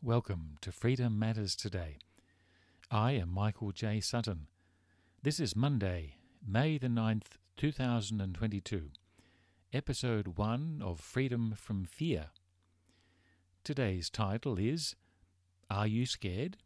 [0.00, 1.96] Welcome to Freedom Matters Today.
[2.88, 3.98] I am Michael J.
[3.98, 4.46] Sutton.
[5.24, 6.14] This is Monday,
[6.46, 8.90] May the 9th, 2022,
[9.72, 12.26] episode 1 of Freedom from Fear.
[13.64, 14.94] Today's title is
[15.68, 16.58] Are You Scared?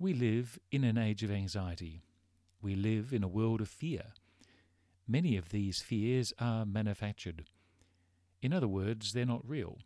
[0.00, 2.02] We live in an age of anxiety.
[2.60, 4.06] We live in a world of fear.
[5.06, 7.44] Many of these fears are manufactured.
[8.42, 9.78] In other words, they're not real,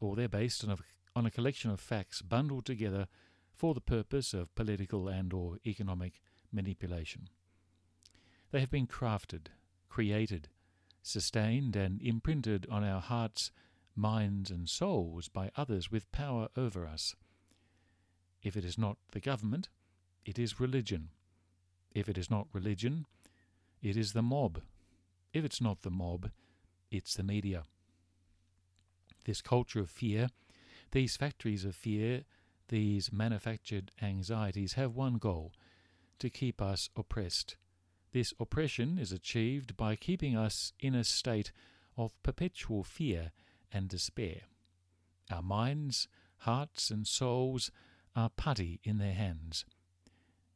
[0.00, 0.76] or they're based on a,
[1.14, 3.06] on a collection of facts bundled together
[3.52, 7.28] for the purpose of political and or economic manipulation.
[8.50, 9.46] They have been crafted,
[9.88, 10.48] created,
[11.02, 13.50] sustained and imprinted on our hearts,
[13.94, 17.14] minds and souls by others with power over us.
[18.42, 19.68] If it is not the government,
[20.24, 21.10] it is religion.
[21.92, 23.06] If it is not religion,
[23.82, 24.62] it is the mob.
[25.32, 26.30] If it's not the mob,
[26.90, 27.64] it's the media.
[29.24, 30.28] This culture of fear,
[30.92, 32.22] these factories of fear,
[32.68, 35.52] these manufactured anxieties have one goal
[36.18, 37.56] to keep us oppressed.
[38.12, 41.50] This oppression is achieved by keeping us in a state
[41.96, 43.32] of perpetual fear
[43.72, 44.42] and despair.
[45.30, 47.70] Our minds, hearts, and souls
[48.14, 49.64] are putty in their hands.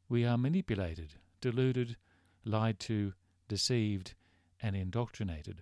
[0.07, 1.97] We are manipulated, deluded,
[2.45, 3.13] lied to,
[3.47, 4.13] deceived,
[4.61, 5.61] and indoctrinated.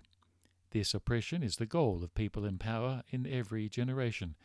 [0.70, 4.36] This oppression is the goal of people in power in every generation.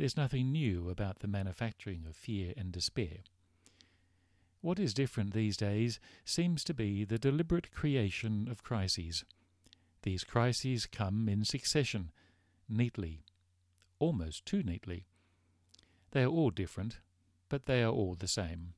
[0.00, 3.18] There's nothing new about the manufacturing of fear and despair.
[4.62, 9.26] What is different these days seems to be the deliberate creation of crises.
[10.00, 12.12] These crises come in succession,
[12.66, 13.24] neatly,
[13.98, 15.04] almost too neatly.
[16.12, 17.00] They are all different,
[17.50, 18.72] but they are all the same.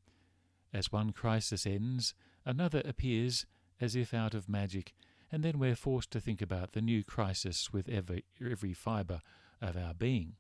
[0.75, 2.15] As one crisis ends,
[2.45, 3.47] another appears
[3.81, 4.93] as if out of magic
[5.31, 9.21] and then we're forced to think about the new crisis with every, every fibre
[9.61, 10.35] of our being.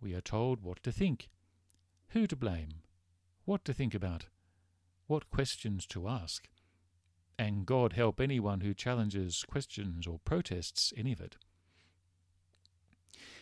[0.00, 1.28] We are told what to think,
[2.08, 2.82] who to blame,
[3.44, 4.26] what to think about,
[5.06, 6.48] what questions to ask,
[7.38, 11.36] and God help anyone who challenges, questions, or protests any of it.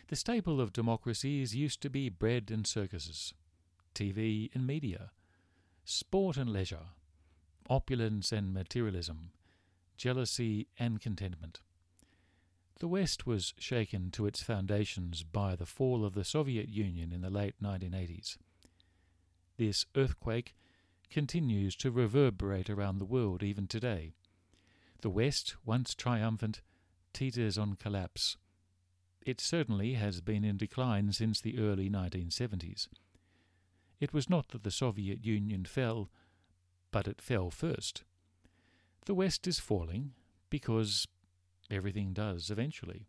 [0.09, 3.33] The staple of democracies used to be bread and circuses,
[3.95, 5.13] TV and media,
[5.85, 6.89] sport and leisure,
[7.69, 9.31] opulence and materialism,
[9.97, 11.61] jealousy, and contentment.
[12.81, 17.21] The West was shaken to its foundations by the fall of the Soviet Union in
[17.21, 18.37] the late 1980s.
[19.57, 20.55] This earthquake
[21.09, 24.15] continues to reverberate around the world even today.
[25.03, 26.63] The West, once triumphant,
[27.13, 28.37] teeters on collapse.
[29.25, 32.89] It certainly has been in decline since the early 1970s.
[34.01, 36.11] It was not that the Soviet Union fell,
[36.91, 38.03] but it fell first.
[39.07, 40.13] The West is falling
[40.51, 41.07] because
[41.71, 43.07] everything does eventually.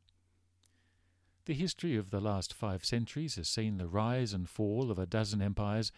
[1.46, 5.06] The history of the last five centuries has seen the rise and fall of a
[5.06, 5.92] dozen empires,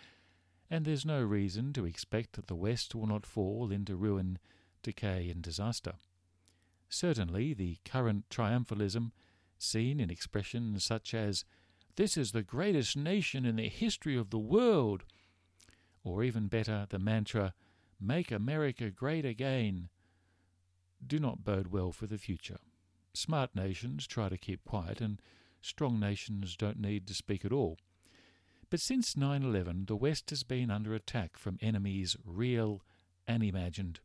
[0.69, 4.39] and there's no reason to expect that the West will not fall into ruin,
[4.83, 5.93] decay, and disaster.
[6.89, 9.11] Certainly, the current triumphalism,
[9.57, 11.45] seen in expressions such as,
[11.95, 15.03] This is the greatest nation in the history of the world,
[16.03, 17.53] or even better, the mantra,
[17.99, 19.89] Make America Great Again,
[21.05, 22.57] do not bode well for the future.
[23.13, 25.21] Smart nations try to keep quiet, and
[25.61, 27.77] strong nations don't need to speak at all.
[28.69, 32.81] But since 9 11, the West has been under attack from enemies real
[33.27, 33.99] and imagined.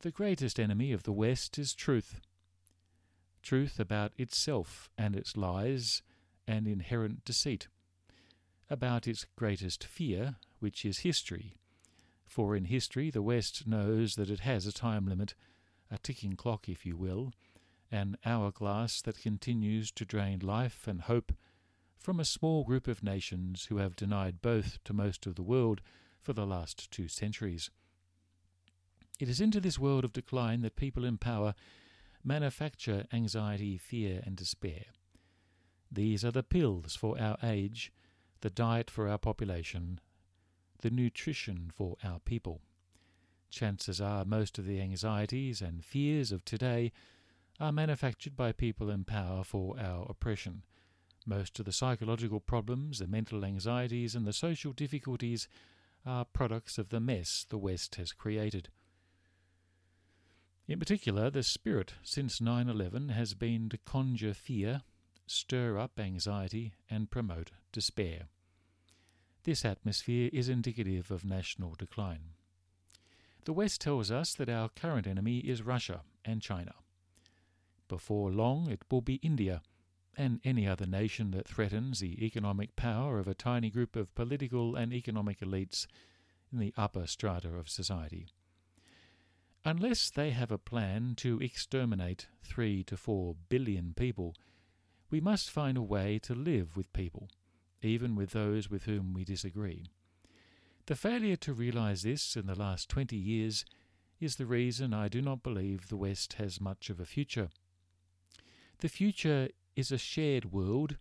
[0.00, 2.20] The greatest enemy of the West is truth.
[3.42, 6.02] Truth about itself and its lies
[6.46, 7.68] and inherent deceit.
[8.70, 11.54] About its greatest fear, which is history,
[12.26, 15.34] for in history the West knows that it has a time limit,
[15.90, 17.32] a ticking clock, if you will,
[17.90, 21.32] an hourglass that continues to drain life and hope
[21.98, 25.80] from a small group of nations who have denied both to most of the world
[26.20, 27.70] for the last two centuries.
[29.18, 31.54] It is into this world of decline that people in power
[32.24, 34.84] manufacture anxiety, fear, and despair.
[35.92, 37.92] These are the pills for our age,
[38.40, 40.00] the diet for our population,
[40.80, 42.62] the nutrition for our people.
[43.50, 46.92] Chances are most of the anxieties and fears of today
[47.58, 50.62] are manufactured by people in power for our oppression.
[51.26, 55.48] Most of the psychological problems, the mental anxieties, and the social difficulties
[56.06, 58.68] are products of the mess the West has created.
[60.66, 64.82] In particular, the spirit since 9 11 has been to conjure fear,
[65.26, 68.28] stir up anxiety, and promote despair.
[69.42, 72.34] This atmosphere is indicative of national decline.
[73.44, 76.74] The West tells us that our current enemy is Russia and China.
[77.88, 79.62] Before long, it will be India,
[80.16, 84.76] and any other nation that threatens the economic power of a tiny group of political
[84.76, 85.86] and economic elites
[86.52, 88.26] in the upper strata of society.
[89.64, 94.34] Unless they have a plan to exterminate three to four billion people,
[95.10, 97.28] we must find a way to live with people,
[97.82, 99.86] even with those with whom we disagree.
[100.90, 103.64] The failure to realize this in the last twenty years
[104.18, 107.50] is the reason I do not believe the West has much of a future.
[108.80, 110.96] The future is a shared world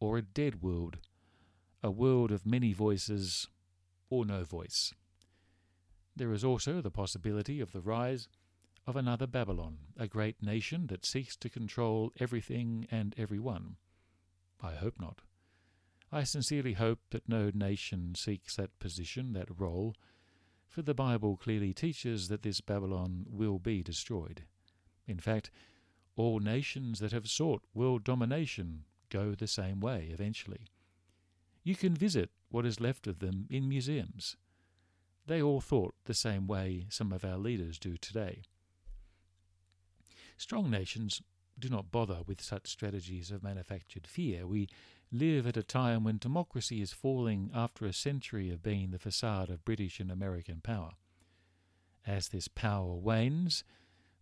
[0.00, 0.96] or a dead world,
[1.84, 3.46] a world of many voices
[4.10, 4.92] or no voice.
[6.16, 8.26] There is also the possibility of the rise
[8.88, 13.76] of another Babylon, a great nation that seeks to control everything and everyone.
[14.60, 15.20] I hope not.
[16.10, 19.94] I sincerely hope that no nation seeks that position, that role,
[20.68, 24.44] for the Bible clearly teaches that this Babylon will be destroyed.
[25.06, 25.50] In fact,
[26.16, 30.66] all nations that have sought world domination go the same way eventually.
[31.62, 34.36] You can visit what is left of them in museums.
[35.26, 38.42] They all thought the same way some of our leaders do today.
[40.38, 41.20] Strong nations
[41.58, 44.46] do not bother with such strategies of manufactured fear.
[44.46, 44.68] We
[45.10, 49.48] live at a time when democracy is falling after a century of being the facade
[49.48, 50.90] of British and American power.
[52.06, 53.64] As this power wanes,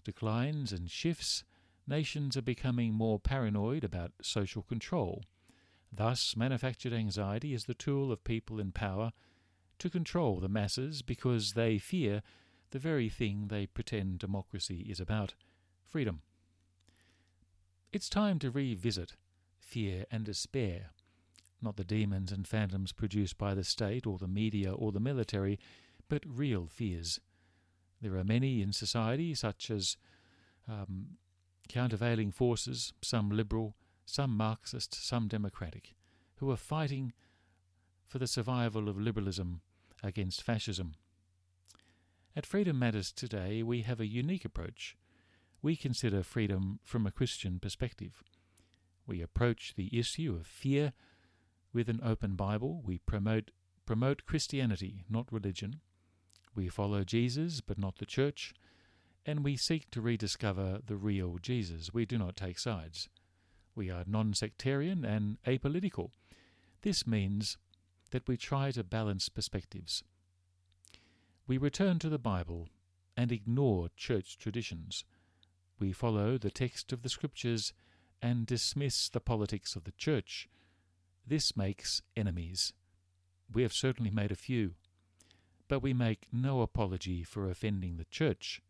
[0.05, 1.45] declines, and shifts,
[1.87, 5.25] nations are becoming more paranoid about social control.
[5.93, 9.13] Thus, manufactured anxiety is the tool of people in power
[9.79, 12.23] to control the masses because they fear
[12.71, 15.35] the very thing they pretend democracy is about
[15.85, 16.23] freedom.
[17.93, 19.15] It's time to revisit
[19.67, 20.91] fear and despair,
[21.61, 25.59] not the demons and phantoms produced by the state or the media or the military,
[26.09, 27.21] but real fears.
[28.01, 29.97] There are many in society, such as
[30.69, 31.19] um,
[31.69, 33.75] countervailing forces, some liberal,
[34.05, 35.95] some Marxist, some democratic,
[36.37, 37.13] who are fighting
[38.07, 39.63] for the survival of liberalism
[40.03, 40.95] against fascism.
[42.37, 44.97] At Freedom Matters today, we have a unique approach.
[45.61, 48.23] We consider freedom from a Christian perspective.
[49.07, 50.93] We approach the issue of fear
[51.73, 52.83] with an open Bible.
[52.85, 53.51] We promote,
[53.85, 55.81] promote Christianity, not religion.
[56.55, 58.55] We follow Jesus, but not the church.
[59.25, 61.93] And we seek to rediscover the real Jesus.
[61.93, 63.09] We do not take sides.
[63.75, 66.11] We are non sectarian and apolitical.
[66.83, 67.59] This means
[68.11, 70.03] that we try to balance perspectives.
[71.47, 72.69] We return to the Bible
[73.17, 75.05] and ignore church traditions.
[75.79, 77.73] We follow the text of the Scriptures
[78.23, 80.49] and dismiss the politics of the church.
[81.27, 82.73] This makes enemies.
[83.53, 84.73] We have certainly made a few,
[85.69, 88.61] but we make no apology for offending the church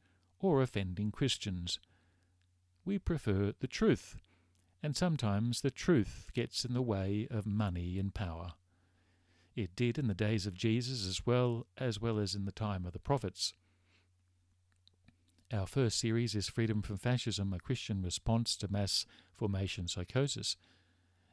[0.41, 1.79] or offending Christians.
[2.85, 4.17] We prefer the truth,
[4.83, 8.53] and sometimes the truth gets in the way of money and power.
[9.55, 12.85] It did in the days of Jesus as well as well as in the time
[12.85, 13.55] of the prophets.
[15.53, 20.57] Our first series is Freedom from Fascism, a Christian response to mass formation psychosis.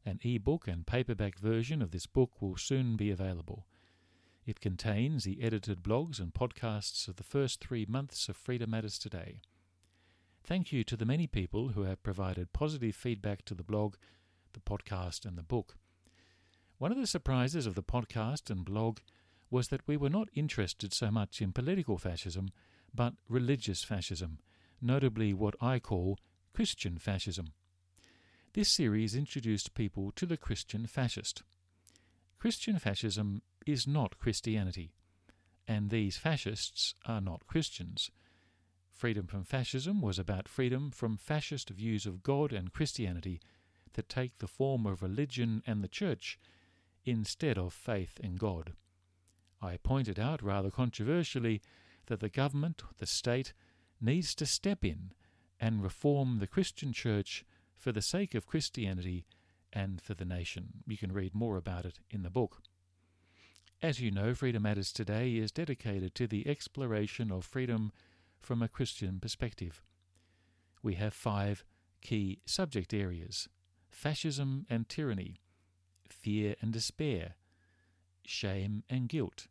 [0.05, 3.65] An e-book and paperback version of this book will soon be available.
[4.45, 8.99] It contains the edited blogs and podcasts of the first three months of Freedom Matters
[8.99, 9.41] Today.
[10.43, 13.95] Thank you to the many people who have provided positive feedback to the blog,
[14.53, 15.75] the podcast, and the book.
[16.77, 18.99] One of the surprises of the podcast and blog
[19.49, 22.49] was that we were not interested so much in political fascism
[22.93, 24.39] but religious fascism,
[24.81, 26.19] notably what I call
[26.53, 27.53] Christian fascism.
[28.53, 31.41] This series introduced people to the Christian fascist.
[32.37, 34.93] Christian fascism is not Christianity,
[35.67, 38.11] and these fascists are not Christians.
[38.91, 43.41] Freedom from fascism was about freedom from fascist views of God and Christianity
[43.93, 46.39] that take the form of religion and the church
[47.05, 48.73] instead of faith in God.
[49.61, 51.61] I pointed out rather controversially
[52.13, 53.53] that the government, the state,
[53.99, 55.13] needs to step in
[55.59, 57.43] and reform the Christian church
[57.75, 59.25] for the sake of Christianity
[59.71, 60.83] and for the nation.
[60.85, 62.61] You can read more about it in the book.
[63.81, 67.91] As you know, Freedom Matters today is dedicated to the exploration of freedom
[68.39, 69.81] from a Christian perspective.
[70.83, 71.63] We have five
[72.01, 73.49] key subject areas
[73.89, 75.37] fascism and tyranny,
[76.07, 77.33] fear and despair,
[78.23, 79.47] shame and guilt,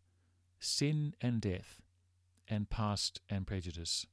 [0.60, 1.82] sin and death,
[2.52, 4.06] and past and prejudice.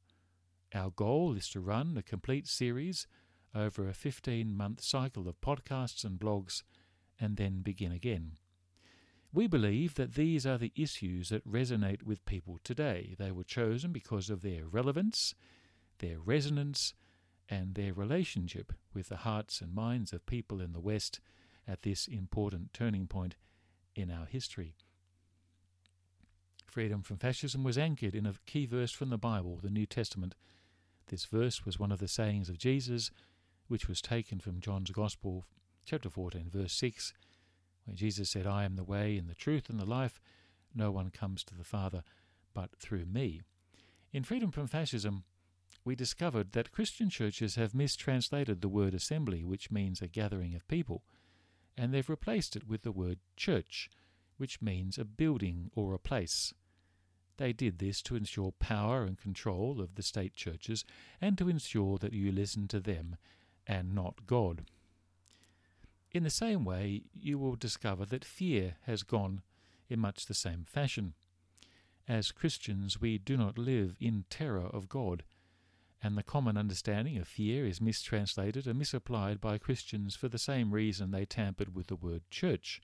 [0.74, 3.06] Our goal is to run a complete series
[3.54, 6.64] over a 15 month cycle of podcasts and blogs
[7.20, 8.38] and then begin again.
[9.34, 13.14] We believe that these are the issues that resonate with people today.
[13.20, 15.36] They were chosen because of their relevance,
[15.98, 16.94] their resonance,
[17.50, 21.20] and their relationship with the hearts and minds of people in the West
[21.68, 23.36] at this important turning point
[23.96, 24.76] in our history.
[26.70, 30.36] Freedom from fascism was anchored in a key verse from the Bible, the New Testament.
[31.08, 33.10] This verse was one of the sayings of Jesus,
[33.68, 35.48] which was taken from John's Gospel,
[35.84, 37.14] chapter 14, verse 6,
[37.86, 40.22] where Jesus said, I am the way and the truth and the life.
[40.76, 42.04] No one comes to the Father
[42.54, 43.42] but through me.
[44.14, 45.24] In Freedom from Fascism,
[45.84, 50.68] we discovered that Christian churches have mistranslated the word assembly, which means a gathering of
[50.68, 51.02] people,
[51.76, 53.90] and they've replaced it with the word church,
[54.38, 56.54] which means a building or a place.
[57.40, 60.84] They did this to ensure power and control of the state churches
[61.22, 63.16] and to ensure that you listen to them
[63.66, 64.66] and not God.
[66.12, 69.42] In the same way, you will discover that fear has gone
[69.88, 71.14] in much the same fashion.
[72.10, 75.24] As Christians, we do not live in terror of God,
[76.04, 80.74] and the common understanding of fear is mistranslated and misapplied by Christians for the same
[80.74, 82.82] reason they tampered with the word church.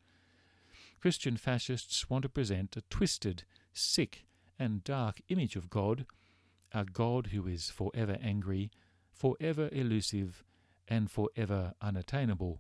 [1.02, 3.44] Christian fascists want to present a twisted,
[3.74, 4.24] sick,
[4.58, 6.06] and dark image of God,
[6.74, 8.72] a God who is forever angry,
[9.12, 10.44] forever elusive,
[10.88, 12.60] and forever unattainable.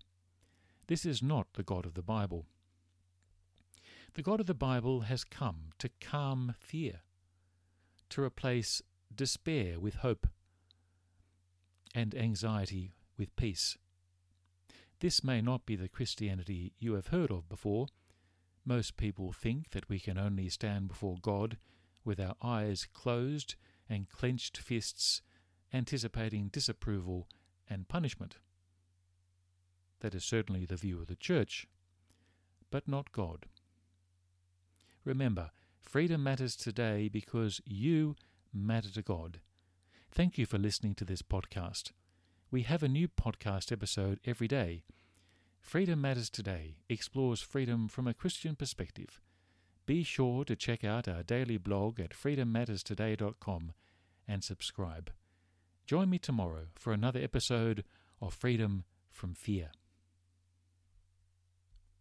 [0.88, 2.46] This is not the God of the Bible.
[4.14, 7.02] The God of the Bible has come to calm fear,
[8.10, 8.82] to replace
[9.14, 10.28] despair with hope,
[11.94, 13.78] and anxiety with peace.
[15.00, 17.88] This may not be the Christianity you have heard of before.
[18.66, 21.58] Most people think that we can only stand before God
[22.06, 23.56] with our eyes closed
[23.90, 25.22] and clenched fists,
[25.74, 27.28] anticipating disapproval
[27.70, 28.38] and punishment.
[30.02, 31.68] That is certainly the view of the Church,
[32.70, 33.48] but not God.
[35.04, 38.16] Remember, freedom matters today because you
[38.54, 39.40] matter to God.
[40.12, 41.92] Thank you for listening to this podcast.
[42.52, 44.84] We have a new podcast episode every day.
[45.60, 49.20] Freedom Matters Today explores freedom from a Christian perspective.
[49.86, 53.74] Be sure to check out our daily blog at freedommatterstoday.com
[54.28, 55.12] and subscribe.
[55.86, 57.84] Join me tomorrow for another episode
[58.20, 59.70] of Freedom from Fear.